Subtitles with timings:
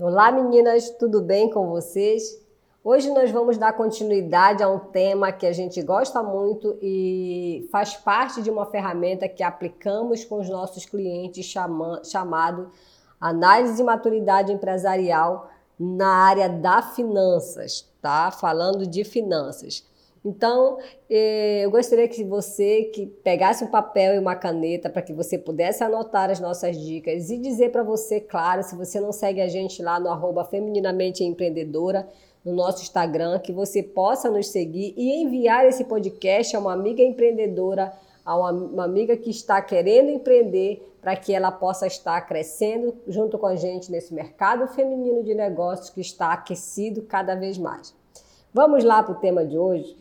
[0.00, 2.40] Olá meninas, tudo bem com vocês?
[2.84, 7.96] Hoje nós vamos dar continuidade a um tema que a gente gosta muito e faz
[7.96, 12.70] parte de uma ferramenta que aplicamos com os nossos clientes chama, chamado
[13.20, 18.30] análise de maturidade empresarial na área da finanças, tá?
[18.30, 19.84] Falando de finanças.
[20.24, 20.78] Então,
[21.08, 25.38] eh, eu gostaria que você que pegasse um papel e uma caneta para que você
[25.38, 29.48] pudesse anotar as nossas dicas e dizer para você, claro, se você não segue a
[29.48, 32.08] gente lá no arroba Feminинamente Empreendedora,
[32.44, 37.02] no nosso Instagram, que você possa nos seguir e enviar esse podcast a uma amiga
[37.02, 37.92] empreendedora,
[38.24, 43.38] a uma, uma amiga que está querendo empreender, para que ela possa estar crescendo junto
[43.38, 47.97] com a gente nesse mercado feminino de negócios que está aquecido cada vez mais.
[48.52, 49.94] Vamos lá para o tema de hoje?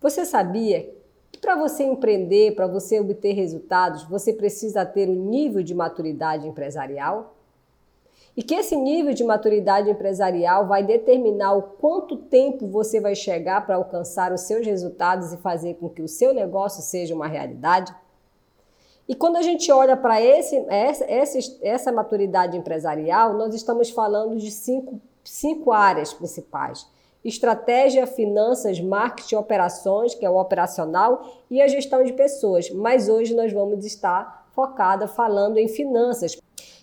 [0.00, 0.92] Você sabia
[1.30, 6.48] que para você empreender, para você obter resultados, você precisa ter um nível de maturidade
[6.48, 7.36] empresarial?
[8.36, 13.64] E que esse nível de maturidade empresarial vai determinar o quanto tempo você vai chegar
[13.64, 17.94] para alcançar os seus resultados e fazer com que o seu negócio seja uma realidade?
[19.12, 20.56] E quando a gente olha para essa,
[21.60, 26.88] essa maturidade empresarial, nós estamos falando de cinco, cinco áreas principais.
[27.22, 32.70] Estratégia, finanças, marketing, operações, que é o operacional, e a gestão de pessoas.
[32.70, 36.38] Mas hoje nós vamos estar focada falando em finanças.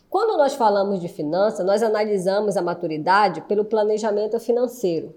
[0.08, 5.16] Quando nós falamos de finanças, nós analisamos a maturidade pelo planejamento financeiro.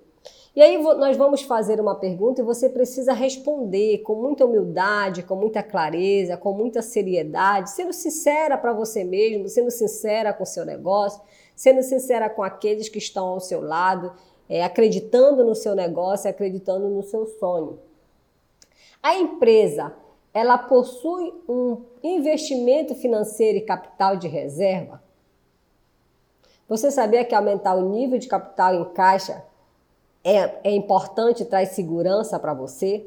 [0.55, 5.35] E aí nós vamos fazer uma pergunta e você precisa responder com muita humildade, com
[5.35, 10.67] muita clareza, com muita seriedade, sendo sincera para você mesmo, sendo sincera com o seu
[10.67, 11.23] negócio,
[11.57, 14.13] sendo sincera com aqueles que estão ao seu lado,
[14.47, 17.79] é, acreditando no seu negócio, acreditando no seu sonho.
[19.03, 19.95] A empresa,
[20.35, 25.03] ela possui um investimento financeiro e capital de reserva?
[26.69, 29.43] Você sabia que aumentar o nível de capital em caixa
[30.25, 33.07] é, é importante, traz segurança para você.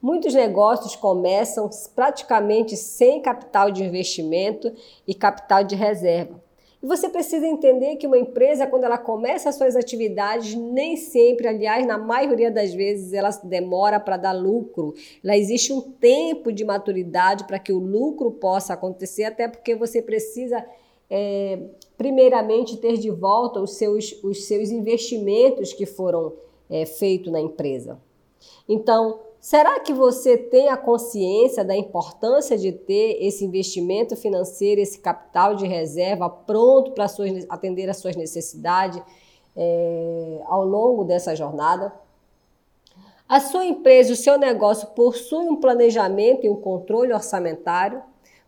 [0.00, 4.72] Muitos negócios começam praticamente sem capital de investimento
[5.06, 6.40] e capital de reserva.
[6.82, 11.46] E você precisa entender que uma empresa, quando ela começa as suas atividades, nem sempre,
[11.46, 14.94] aliás, na maioria das vezes, ela demora para dar lucro.
[15.22, 20.00] Ela existe um tempo de maturidade para que o lucro possa acontecer, até porque você
[20.00, 20.64] precisa
[21.10, 21.58] é,
[21.98, 26.32] primeiramente ter de volta os seus, os seus investimentos que foram
[26.70, 28.00] é, feito na empresa.
[28.68, 35.00] Então, será que você tem a consciência da importância de ter esse investimento financeiro, esse
[35.00, 37.06] capital de reserva pronto para
[37.48, 39.02] atender às suas necessidades
[39.56, 41.92] é, ao longo dessa jornada?
[43.28, 48.02] A sua empresa, o seu negócio possui um planejamento e um controle orçamentário?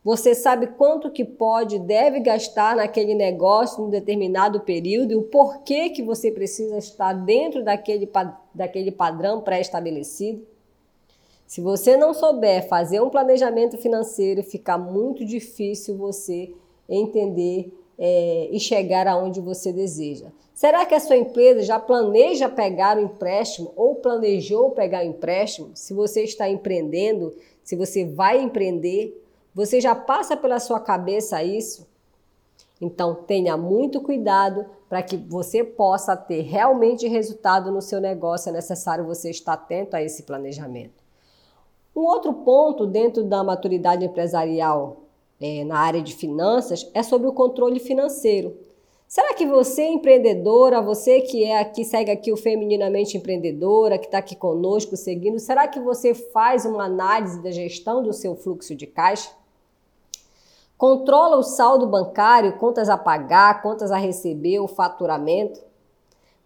[0.05, 5.91] Você sabe quanto que pode, deve gastar naquele negócio num determinado período e o porquê
[5.91, 8.11] que você precisa estar dentro daquele,
[8.53, 10.45] daquele padrão pré-estabelecido?
[11.47, 16.53] Se você não souber fazer um planejamento financeiro, fica muito difícil você
[16.89, 20.33] entender é, e chegar aonde você deseja.
[20.53, 25.71] Será que a sua empresa já planeja pegar o empréstimo ou planejou pegar o empréstimo?
[25.75, 29.22] Se você está empreendendo, se você vai empreender,
[29.55, 31.87] você já passa pela sua cabeça isso?
[32.81, 38.49] Então tenha muito cuidado para que você possa ter realmente resultado no seu negócio.
[38.49, 41.03] É necessário você estar atento a esse planejamento.
[41.95, 44.97] Um outro ponto dentro da maturidade empresarial
[45.41, 48.57] é, na área de finanças é sobre o controle financeiro.
[49.07, 54.19] Será que você, empreendedora, você que é aqui, segue aqui o Femininamente Empreendedora, que está
[54.19, 58.87] aqui conosco seguindo, será que você faz uma análise da gestão do seu fluxo de
[58.87, 59.42] caixa?
[60.77, 65.61] Controla o saldo bancário, contas a pagar, contas a receber, o faturamento.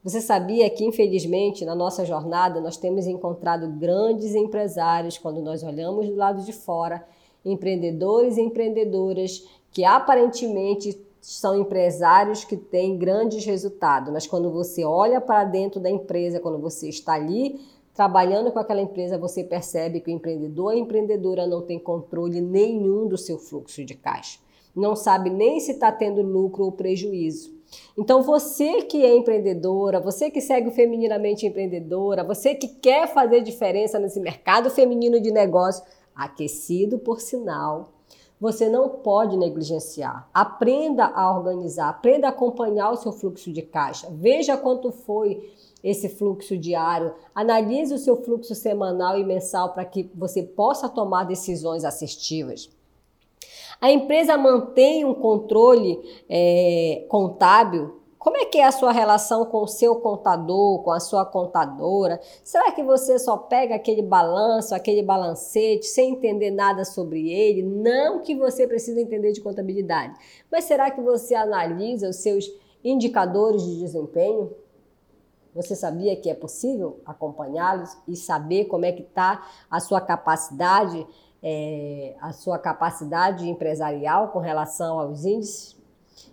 [0.04, 6.06] Você sabia que, infelizmente, na nossa jornada, nós temos encontrado grandes empresários, quando nós olhamos
[6.06, 7.04] do lado de fora,
[7.44, 15.20] empreendedores e empreendedoras que aparentemente são empresários que têm grandes resultados, mas quando você olha
[15.20, 17.60] para dentro da empresa, quando você está ali
[17.96, 23.08] trabalhando com aquela empresa, você percebe que o empreendedor a empreendedora não tem controle nenhum
[23.08, 24.38] do seu fluxo de caixa.
[24.74, 27.56] Não sabe nem se está tendo lucro ou prejuízo.
[27.98, 33.40] Então, você que é empreendedora, você que segue o Femininamente Empreendedora, você que quer fazer
[33.40, 35.82] diferença nesse mercado feminino de negócio,
[36.14, 37.95] aquecido por sinal,
[38.40, 40.28] você não pode negligenciar.
[40.32, 44.08] Aprenda a organizar, aprenda a acompanhar o seu fluxo de caixa.
[44.10, 45.52] Veja quanto foi
[45.82, 51.24] esse fluxo diário, analise o seu fluxo semanal e mensal para que você possa tomar
[51.24, 52.68] decisões assertivas.
[53.80, 59.62] A empresa mantém um controle é, contábil como é que é a sua relação com
[59.62, 62.20] o seu contador, com a sua contadora?
[62.42, 67.62] Será que você só pega aquele balanço, aquele balancete, sem entender nada sobre ele?
[67.62, 70.18] Não que você precise entender de contabilidade,
[70.50, 72.50] mas será que você analisa os seus
[72.82, 74.52] indicadores de desempenho?
[75.54, 81.06] Você sabia que é possível acompanhá-los e saber como é que está a sua capacidade,
[81.40, 85.75] é, a sua capacidade empresarial com relação aos índices?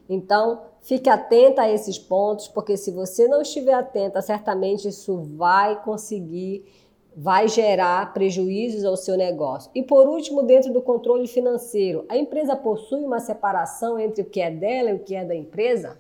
[0.08, 5.82] Então, fique atenta a esses pontos, porque se você não estiver atenta, certamente isso vai
[5.84, 6.66] conseguir,
[7.16, 9.72] vai gerar prejuízos ao seu negócio.
[9.74, 14.42] E por último, dentro do controle financeiro, a empresa possui uma separação entre o que
[14.42, 15.98] é dela e o que é da empresa?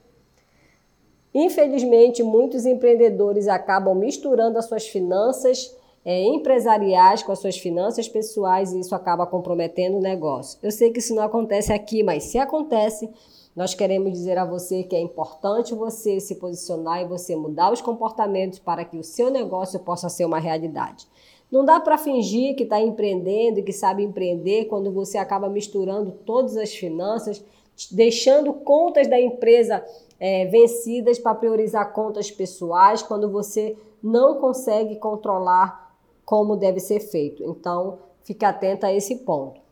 [1.34, 5.76] Infelizmente, muitos empreendedores acabam misturando as suas finanças
[6.06, 10.60] é, empresariais com as suas finanças pessoais e isso acaba comprometendo o negócio.
[10.62, 13.10] Eu sei que isso não acontece aqui, mas se acontece,
[13.56, 17.82] nós queremos dizer a você que é importante você se posicionar e você mudar os
[17.82, 21.08] comportamentos para que o seu negócio possa ser uma realidade.
[21.52, 26.12] Não dá para fingir que está empreendendo e que sabe empreender quando você acaba misturando
[26.26, 27.46] todas as finanças,
[27.92, 29.86] deixando contas da empresa
[30.20, 35.96] é, vencidas para priorizar contas pessoais, quando você não consegue controlar
[36.26, 37.44] como deve ser feito.
[37.44, 39.62] Então, fique atento a esse ponto.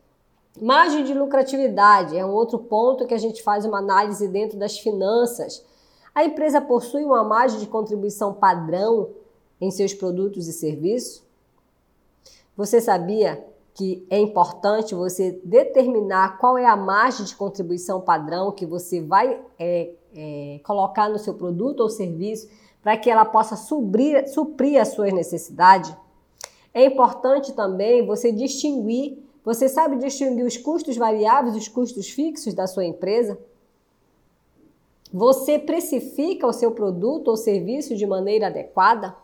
[0.60, 4.78] Margem de lucratividade é um outro ponto que a gente faz uma análise dentro das
[4.78, 5.64] finanças.
[6.14, 9.10] A empresa possui uma margem de contribuição padrão
[9.60, 11.22] em seus produtos e serviços?
[12.56, 13.42] Você sabia
[13.74, 19.40] que é importante você determinar qual é a margem de contribuição padrão que você vai
[19.58, 22.50] é, é, colocar no seu produto ou serviço
[22.82, 25.94] para que ela possa suprir, suprir as suas necessidades?
[26.74, 32.54] É importante também você distinguir você sabe distinguir os custos variáveis e os custos fixos
[32.54, 33.38] da sua empresa?
[35.12, 39.14] Você precifica o seu produto ou serviço de maneira adequada?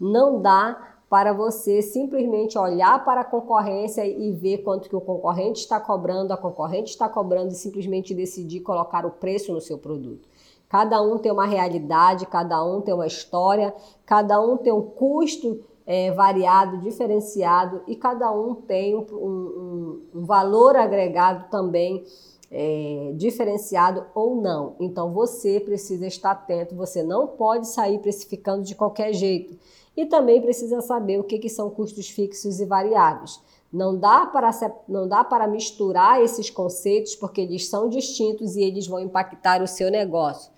[0.00, 5.60] Não dá para você simplesmente olhar para a concorrência e ver quanto que o concorrente
[5.60, 10.28] está cobrando, a concorrente está cobrando e simplesmente decidir colocar o preço no seu produto.
[10.68, 13.72] Cada um tem uma realidade, cada um tem uma história,
[14.04, 20.24] cada um tem um custo é, variado, diferenciado e cada um tem um, um, um
[20.24, 22.04] valor agregado também
[22.50, 24.74] é, diferenciado ou não.
[24.80, 29.56] Então você precisa estar atento, você não pode sair precificando de qualquer jeito.
[29.96, 33.40] E também precisa saber o que, que são custos fixos e variáveis.
[33.72, 34.50] Não dá, para,
[34.88, 39.66] não dá para misturar esses conceitos porque eles são distintos e eles vão impactar o
[39.66, 40.52] seu negócio.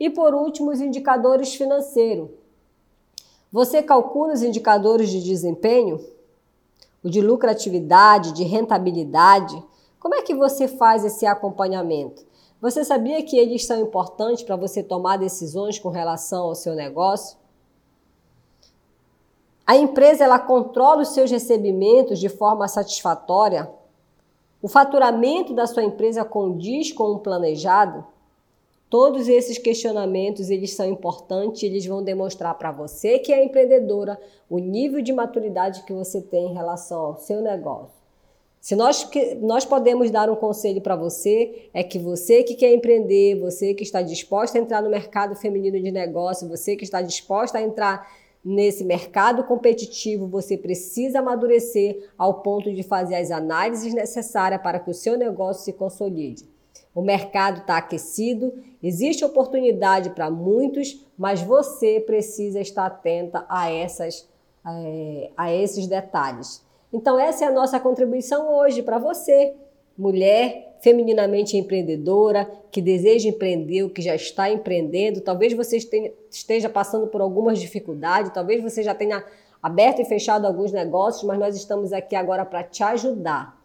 [0.00, 2.30] E por último, os indicadores financeiros.
[3.50, 5.98] Você calcula os indicadores de desempenho?
[7.02, 9.62] O de lucratividade, de rentabilidade?
[9.98, 12.26] Como é que você faz esse acompanhamento?
[12.60, 17.38] Você sabia que eles são importantes para você tomar decisões com relação ao seu negócio?
[19.66, 23.70] A empresa ela controla os seus recebimentos de forma satisfatória?
[24.60, 28.04] O faturamento da sua empresa condiz com o planejado?
[28.90, 34.18] Todos esses questionamentos, eles são importantes, eles vão demonstrar para você que é empreendedora
[34.48, 37.98] o nível de maturidade que você tem em relação ao seu negócio.
[38.60, 39.08] Se nós,
[39.40, 43.82] nós podemos dar um conselho para você, é que você que quer empreender, você que
[43.82, 48.10] está disposta a entrar no mercado feminino de negócio, você que está disposta a entrar
[48.42, 54.90] nesse mercado competitivo, você precisa amadurecer ao ponto de fazer as análises necessárias para que
[54.90, 56.57] o seu negócio se consolide.
[56.94, 58.52] O mercado está aquecido,
[58.82, 64.28] existe oportunidade para muitos, mas você precisa estar atenta a, essas,
[64.66, 66.64] é, a esses detalhes.
[66.92, 69.54] Então, essa é a nossa contribuição hoje para você,
[69.96, 75.20] mulher femininamente empreendedora, que deseja empreender, ou que já está empreendendo.
[75.20, 75.76] Talvez você
[76.30, 79.24] esteja passando por algumas dificuldades, talvez você já tenha
[79.62, 83.57] aberto e fechado alguns negócios, mas nós estamos aqui agora para te ajudar.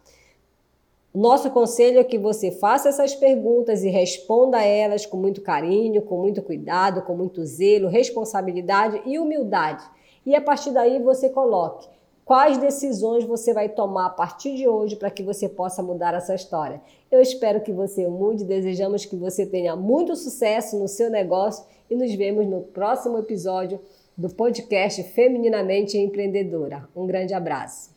[1.14, 6.02] Nosso conselho é que você faça essas perguntas e responda a elas com muito carinho,
[6.02, 9.84] com muito cuidado, com muito zelo, responsabilidade e humildade.
[10.26, 11.88] E a partir daí você coloque
[12.24, 16.34] quais decisões você vai tomar a partir de hoje para que você possa mudar essa
[16.34, 16.82] história.
[17.12, 21.94] Eu espero que você mude, desejamos que você tenha muito sucesso no seu negócio e
[21.94, 23.80] nos vemos no próximo episódio
[24.18, 26.88] do podcast Femininamente Empreendedora.
[26.96, 27.94] Um grande abraço.